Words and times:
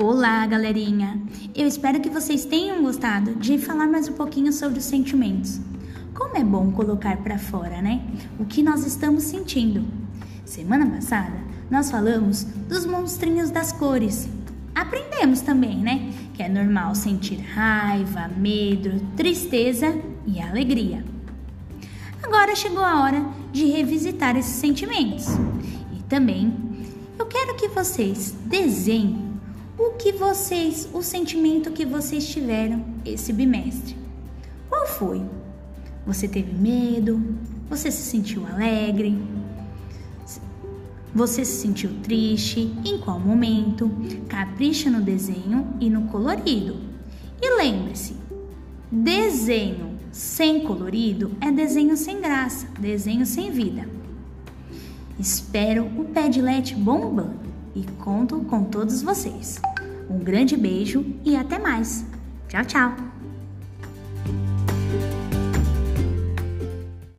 Olá, 0.00 0.46
galerinha! 0.46 1.20
Eu 1.56 1.66
espero 1.66 1.98
que 1.98 2.08
vocês 2.08 2.44
tenham 2.44 2.84
gostado 2.84 3.34
de 3.34 3.58
falar 3.58 3.88
mais 3.88 4.08
um 4.08 4.12
pouquinho 4.12 4.52
sobre 4.52 4.78
os 4.78 4.84
sentimentos. 4.84 5.60
Como 6.14 6.36
é 6.36 6.44
bom 6.44 6.70
colocar 6.70 7.16
para 7.16 7.36
fora, 7.36 7.82
né? 7.82 8.00
O 8.38 8.44
que 8.44 8.62
nós 8.62 8.86
estamos 8.86 9.24
sentindo. 9.24 9.84
Semana 10.44 10.86
passada, 10.86 11.36
nós 11.68 11.90
falamos 11.90 12.44
dos 12.44 12.86
monstrinhos 12.86 13.50
das 13.50 13.72
cores. 13.72 14.28
Aprendemos 14.72 15.40
também, 15.40 15.78
né? 15.78 16.12
Que 16.32 16.44
é 16.44 16.48
normal 16.48 16.94
sentir 16.94 17.40
raiva, 17.40 18.30
medo, 18.36 19.04
tristeza 19.16 20.00
e 20.24 20.40
alegria. 20.40 21.04
Agora 22.22 22.54
chegou 22.54 22.84
a 22.84 23.02
hora 23.02 23.26
de 23.50 23.66
revisitar 23.66 24.36
esses 24.36 24.54
sentimentos. 24.60 25.26
E 25.98 26.04
também 26.04 26.54
eu 27.18 27.26
quero 27.26 27.56
que 27.56 27.66
vocês 27.66 28.36
desenhem 28.46 29.27
o 29.78 29.92
que 29.92 30.10
vocês, 30.10 30.88
o 30.92 31.02
sentimento 31.02 31.70
que 31.70 31.86
vocês 31.86 32.26
tiveram 32.26 32.84
esse 33.04 33.32
bimestre. 33.32 33.96
Qual 34.68 34.86
foi? 34.86 35.22
Você 36.04 36.26
teve 36.26 36.52
medo? 36.52 37.22
Você 37.70 37.90
se 37.90 38.02
sentiu 38.02 38.44
alegre? 38.46 39.16
Você 41.14 41.44
se 41.44 41.60
sentiu 41.60 41.90
triste? 42.02 42.74
Em 42.84 42.98
qual 42.98 43.20
momento? 43.20 43.90
Capricha 44.28 44.90
no 44.90 45.00
desenho 45.00 45.74
e 45.80 45.88
no 45.88 46.08
colorido. 46.08 46.76
E 47.40 47.56
lembre-se, 47.56 48.16
desenho 48.90 49.96
sem 50.10 50.64
colorido 50.64 51.30
é 51.40 51.52
desenho 51.52 51.96
sem 51.96 52.20
graça, 52.20 52.66
desenho 52.80 53.24
sem 53.24 53.52
vida. 53.52 53.88
Espero 55.20 55.84
o 55.84 56.04
Padlet 56.04 56.74
bombando 56.74 57.47
e 57.78 57.86
conto 58.02 58.40
com 58.40 58.64
todos 58.64 59.02
vocês. 59.02 59.60
Um 60.10 60.18
grande 60.18 60.56
beijo 60.56 61.04
e 61.24 61.36
até 61.36 61.58
mais. 61.58 62.04
Tchau, 62.48 62.64
tchau! 62.64 63.17